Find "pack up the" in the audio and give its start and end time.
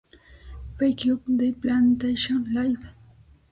0.79-1.51